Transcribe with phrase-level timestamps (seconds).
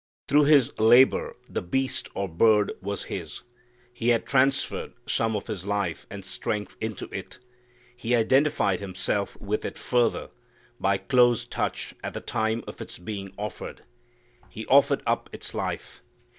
[0.27, 3.43] Through his labor the beast or bird was his.
[3.93, 7.37] He had transferred some of his life and strength into it.
[7.95, 10.31] He identified himself with it further
[10.79, 13.83] by close touch at the time of its being offered.
[14.49, 16.01] He offered up its life.